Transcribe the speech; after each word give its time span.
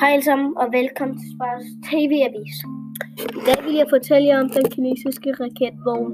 Hej 0.00 0.10
alle 0.12 0.24
sammen, 0.24 0.50
og 0.62 0.66
velkommen 0.72 1.16
til 1.20 1.28
Spars 1.34 1.66
TV-avis. 1.88 2.56
I 3.38 3.42
dag 3.46 3.58
vil 3.66 3.74
jeg 3.80 3.88
fortælle 3.94 4.28
jer 4.28 4.40
om 4.44 4.50
den 4.56 4.66
kinesiske 4.74 5.30
raketvogn. 5.40 6.12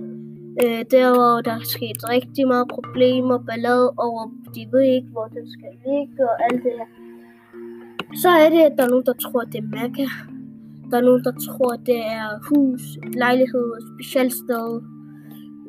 Øh, 0.62 0.82
der 0.92 1.06
hvor 1.16 1.34
der 1.46 1.54
er 1.60 1.66
sket 1.76 1.98
rigtig 2.14 2.44
meget 2.52 2.66
problemer, 2.76 3.38
ballade 3.48 3.88
over, 4.06 4.22
de 4.54 4.62
ved 4.72 4.84
ikke, 4.96 5.10
hvor 5.14 5.26
den 5.36 5.44
skal 5.54 5.72
ligge 5.86 6.18
og 6.30 6.36
alt 6.46 6.60
det 6.64 6.72
her. 6.78 6.88
Så 8.22 8.28
er 8.44 8.48
det, 8.54 8.60
at 8.68 8.74
der 8.76 8.84
er 8.84 8.92
nogen, 8.94 9.08
der 9.10 9.16
tror, 9.24 9.42
det 9.52 9.58
er 9.64 9.68
Mekka. 9.76 10.06
Der 10.90 10.96
er 11.00 11.06
nogen, 11.08 11.24
der 11.28 11.34
tror, 11.46 11.72
det 11.90 12.00
er 12.18 12.28
hus, 12.48 12.82
lejlighed, 13.24 13.68
specialsted. 13.90 14.68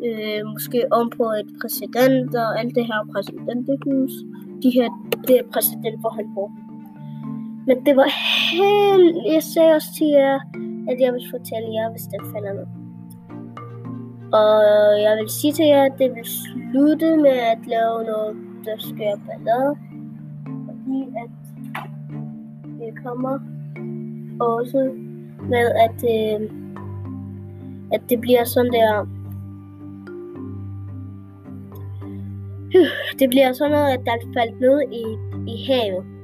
Øh, 0.07 0.41
måske 0.53 0.79
om 0.99 1.05
på 1.17 1.25
et 1.41 1.49
præsident 1.61 2.29
og 2.43 2.49
alt 2.59 2.73
det 2.77 2.85
her 2.89 2.99
præsidenthus. 3.13 4.13
De 4.63 4.69
her, 4.77 4.87
det 5.27 5.35
er 5.41 5.45
præsident, 5.53 5.97
hvor 6.03 6.13
han 6.19 6.27
bor. 6.35 6.66
Men 7.67 7.85
det 7.85 7.95
var 7.95 8.09
helt... 8.51 9.15
Jeg 9.33 9.43
sagde 9.43 9.73
også 9.73 9.87
til 9.97 10.07
jer, 10.07 10.39
at 10.89 10.97
jeg 10.99 11.13
vil 11.13 11.25
fortælle 11.31 11.69
jer, 11.77 11.91
hvis 11.91 12.07
den 12.13 12.21
falder 12.33 12.53
ned. 12.53 12.67
Og 14.33 14.61
jeg 15.01 15.17
vil 15.17 15.29
sige 15.29 15.53
til 15.53 15.65
jer, 15.65 15.83
at 15.83 15.95
det 15.99 16.09
vil 16.15 16.25
slutte 16.25 17.17
med 17.17 17.37
at 17.53 17.61
lave 17.67 18.03
noget, 18.03 18.35
der 18.65 18.75
sker 18.77 19.13
ballade. 19.27 19.75
Fordi 20.65 20.99
at 21.23 21.31
det 22.79 23.03
kommer 23.05 23.39
også 24.39 24.91
med, 25.49 25.65
at, 25.85 25.99
øh, 26.15 26.49
at 27.91 28.01
det 28.09 28.21
bliver 28.21 28.43
sådan 28.43 28.71
der... 28.71 29.07
Det 33.19 33.29
bliver 33.29 33.53
sådan 33.53 33.71
noget, 33.71 33.89
at 33.93 33.99
der 34.05 34.11
er 34.11 34.33
faldt 34.37 34.61
ned 34.61 34.81
i, 34.91 35.05
i 35.51 35.65
havet. 35.67 36.16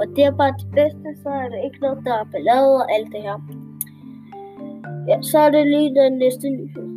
Og 0.00 0.06
det 0.16 0.24
er 0.24 0.30
bare 0.30 0.54
det 0.58 0.70
bedste, 0.74 1.22
så 1.22 1.28
er 1.28 1.48
der 1.48 1.60
ikke 1.66 1.80
noget, 1.80 1.98
der 2.04 2.14
er 2.14 2.24
ballade 2.32 2.74
og 2.82 2.94
alt 2.94 3.12
det 3.12 3.22
her. 3.22 3.38
Ja, 5.08 5.22
så 5.22 5.38
er 5.38 5.50
det 5.50 5.66
lige 5.66 5.94
den 6.00 6.18
næste 6.18 6.50
nyhed. 6.50 6.88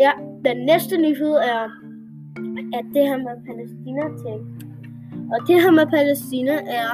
Ja, 0.00 0.12
den 0.44 0.56
næste 0.66 0.96
nyhed 0.96 1.34
er, 1.54 1.64
at 2.78 2.84
det 2.94 3.02
her 3.08 3.16
med 3.16 3.36
Palæstina 3.46 4.06
ting. 4.24 4.40
Og 5.32 5.38
det 5.48 5.62
her 5.62 5.70
med 5.70 5.86
Palæstina 5.86 6.52
er, 6.52 6.92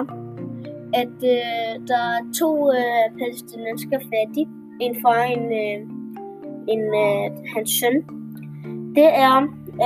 at 0.94 1.16
øh, 1.34 1.86
der 1.88 2.02
er 2.14 2.32
to 2.38 2.72
øh, 2.72 3.18
palæstinenser 3.18 3.98
fattige. 4.12 4.48
En 4.80 4.96
far 5.02 5.22
en, 5.22 5.44
øh, 5.62 5.78
en 6.68 6.82
øh, 7.04 7.24
hans 7.54 7.70
søn. 7.70 7.96
Det 8.94 9.08
er, 9.28 9.36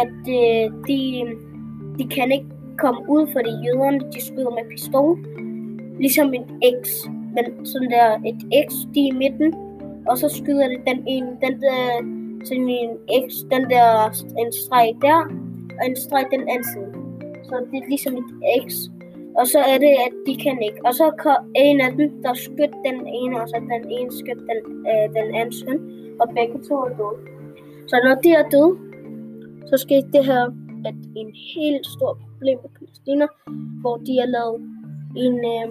at 0.02 0.18
øh, 0.28 0.86
de 0.88 0.96
de 1.98 2.08
kan 2.08 2.32
ikke 2.32 2.46
komme 2.78 3.00
ud, 3.08 3.26
fordi 3.34 3.50
jøderne 3.64 4.00
de 4.12 4.20
skyder 4.28 4.50
med 4.58 4.64
pistol. 4.70 5.12
Ligesom 6.04 6.34
en 6.34 6.46
X, 6.82 6.82
men 7.34 7.66
sådan 7.66 7.90
der 7.90 8.06
et 8.30 8.40
X, 8.66 8.70
de 8.94 9.00
i 9.10 9.10
midten. 9.22 9.54
Og 10.08 10.18
så 10.18 10.28
skyder 10.28 10.68
det 10.68 10.80
den 10.90 11.00
ene, 11.14 11.30
den 11.44 11.54
der, 11.64 11.80
sådan 12.44 12.68
en 12.68 12.90
X, 13.22 13.28
den 13.52 13.62
der, 13.72 13.88
en 14.42 14.52
streg 14.52 14.88
der, 15.06 15.20
og 15.78 15.82
en 15.88 15.96
streg 15.96 16.24
den 16.30 16.44
anden 16.52 16.68
side. 16.72 16.90
Så 17.48 17.54
det 17.70 17.78
er 17.82 17.88
ligesom 17.88 18.14
et 18.22 18.30
X. 18.66 18.68
Og 19.38 19.46
så 19.52 19.58
er 19.72 19.78
det, 19.84 19.92
at 20.06 20.12
de 20.26 20.34
kan 20.44 20.58
ikke. 20.68 20.80
Og 20.84 20.94
så 20.94 21.06
kom 21.24 21.40
en 21.56 21.80
af 21.80 21.90
dem, 21.98 22.08
der 22.22 22.34
skød 22.34 22.72
den 22.88 22.98
ene, 23.20 23.34
og 23.42 23.48
så 23.48 23.56
den 23.74 23.84
ene 23.98 24.10
skød 24.20 24.40
den, 24.50 24.60
øh, 24.90 25.06
den 25.18 25.28
anden 25.38 25.54
søn. 25.60 25.78
Og 26.20 26.26
begge 26.36 26.58
to 26.68 26.74
er 26.86 26.92
døde. 26.98 27.18
Så 27.90 27.96
når 28.04 28.14
de 28.24 28.30
er 28.40 28.44
døde, 28.54 28.74
så 29.70 29.76
skete 29.84 30.08
det 30.12 30.24
her 30.24 30.42
at 30.84 30.94
en 31.16 31.30
helt 31.54 31.86
stor 31.86 32.18
problem 32.22 32.58
med 32.62 32.70
Palæstina, 32.78 33.26
hvor 33.80 33.96
de 33.96 34.12
har 34.20 34.28
lavet 34.36 34.60
en, 35.24 35.36
øh, 35.54 35.68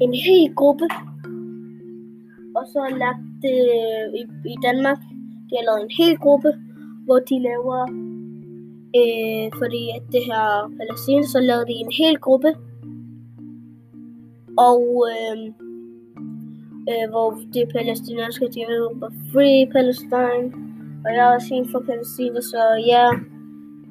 en 0.00 0.14
hel 0.14 0.54
gruppe, 0.54 0.86
og 2.56 2.64
så 2.72 2.78
har 2.86 2.94
lagt 3.04 3.24
det 3.44 3.58
øh, 3.78 4.06
i, 4.20 4.22
i 4.54 4.56
Danmark, 4.66 4.98
de 5.48 5.52
har 5.58 5.64
lavet 5.68 5.82
en 5.82 5.94
hel 5.98 6.16
gruppe, 6.24 6.50
hvor 7.06 7.18
de 7.30 7.36
laver, 7.48 7.80
øh, 9.00 9.46
fordi 9.60 9.82
at 9.96 10.04
det 10.14 10.22
her 10.30 10.44
Palæstina, 10.78 11.22
så 11.22 11.40
lavede 11.40 11.66
de 11.70 11.76
en 11.84 11.92
hel 12.00 12.16
gruppe, 12.26 12.50
og 14.68 14.82
øh, 15.10 15.38
øh, 16.90 17.06
hvor 17.12 17.28
det 17.54 17.64
palæstinensiske, 17.72 18.46
de 18.54 18.64
hedder 18.68 19.10
Free 19.32 19.70
Palestine, 19.72 20.46
og 21.04 21.08
jeg 21.14 21.22
er 21.26 21.34
også 21.34 21.54
en 21.54 21.68
for 21.72 21.82
Palæstina, 21.88 22.40
så 22.40 22.62
ja, 22.86 23.06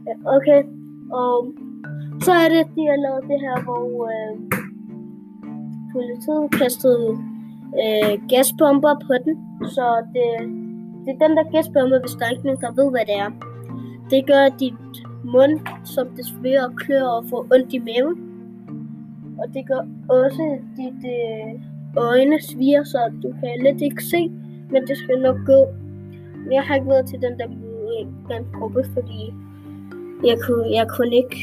Okay, 0.08 0.64
og 1.12 1.54
så 2.22 2.32
er 2.32 2.48
det, 2.50 2.60
at 2.66 2.72
de 2.76 2.84
har 2.92 3.00
lavet 3.06 3.24
det 3.32 3.40
her, 3.46 3.64
hvor 3.64 3.86
øh, 4.14 4.34
politiet 5.94 6.52
kastede 6.60 7.08
øh, 7.84 8.14
gasbomber 8.30 8.96
på 9.08 9.14
den. 9.26 9.36
Så 9.76 9.86
det, 10.14 10.28
det 11.04 11.12
er 11.14 11.28
den 11.28 11.38
der 11.38 11.52
gasbombe, 11.52 12.00
hvis 12.00 12.16
der 12.18 12.26
er 12.26 12.30
ikke 12.30 12.46
nogen, 12.46 12.62
der 12.62 12.72
ved, 12.80 12.90
hvad 12.92 13.06
det 13.10 13.18
er. 13.26 13.30
Det 14.10 14.28
gør 14.32 14.58
dit 14.64 14.94
mund, 15.24 15.60
som 15.84 16.06
det 16.16 16.26
svære 16.26 16.66
og 16.68 16.76
klør 16.76 17.04
og 17.04 17.26
får 17.30 17.48
ondt 17.54 17.74
i 17.74 17.80
maven. 17.80 18.16
Og 19.42 19.54
det 19.54 19.68
gør 19.68 19.82
også 20.10 20.44
dit 20.78 21.02
øh, 21.18 21.52
øjne 21.98 22.42
sviger, 22.42 22.84
så 22.84 23.00
du 23.24 23.30
kan 23.40 23.52
lidt 23.64 23.82
ikke 23.82 24.04
se, 24.04 24.22
men 24.72 24.82
det 24.88 24.98
skal 24.98 25.22
nok 25.22 25.38
gå. 25.46 25.60
Men 26.44 26.52
jeg 26.52 26.64
har 26.64 26.76
ikke 26.76 26.88
været 26.88 27.06
til 27.08 27.22
den 27.22 27.40
der, 27.40 27.48
den 28.32 28.44
gruppe, 28.54 28.84
fordi 28.94 29.34
jeg 30.24 30.38
kunne, 30.46 30.68
jeg 30.72 30.88
kunne 30.96 31.16
ikke. 31.16 31.40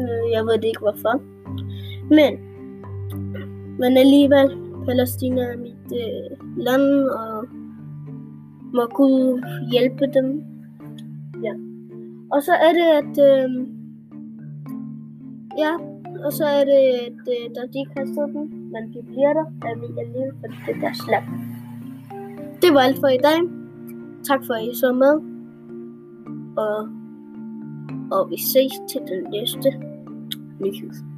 Øh, 0.00 0.24
jeg 0.32 0.42
ved 0.46 0.64
ikke 0.64 0.80
hvorfor. 0.80 1.14
Men, 2.18 2.32
men 3.78 3.96
alligevel, 3.96 4.48
Palæstina 4.86 5.42
er 5.42 5.56
mit 5.56 5.88
øh, 6.02 6.56
land, 6.56 7.08
og 7.20 7.44
må 8.74 8.86
Gud 8.94 9.42
hjælpe 9.72 10.06
dem. 10.14 10.44
Ja. 11.44 11.54
Og 12.32 12.42
så 12.42 12.52
er 12.52 12.72
det, 12.78 12.88
at... 13.00 13.14
Øh, 13.28 13.50
ja, 15.58 15.72
og 16.24 16.32
så 16.32 16.44
er 16.44 16.64
det, 16.64 16.82
at 17.06 17.22
øh, 17.34 17.54
der 17.54 17.66
de 17.66 17.84
kaster 17.96 18.26
dem, 18.26 18.44
men 18.72 18.82
de 18.94 19.02
bliver 19.02 19.32
der, 19.32 19.46
er 19.68 19.74
vi 19.80 19.86
alligevel, 20.00 20.32
fordi 20.40 20.54
det 20.66 20.76
er 20.76 20.80
deres 20.80 21.02
land. 21.10 21.24
Det 22.62 22.74
var 22.74 22.80
alt 22.80 22.98
for 23.00 23.08
i 23.08 23.22
dag. 23.28 23.38
Tak 24.28 24.40
for 24.46 24.54
at 24.54 24.64
I 24.64 24.74
så 24.74 24.92
med. 24.92 25.14
Og 26.56 26.88
og 28.12 28.30
vi 28.30 28.36
ses 28.36 28.72
til 28.90 29.00
den 29.00 29.30
næste 29.30 29.70
nyhed. 30.60 31.15